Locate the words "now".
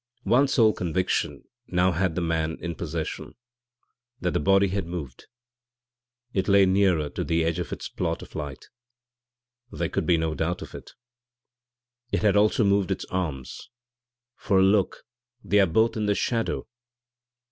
1.67-1.91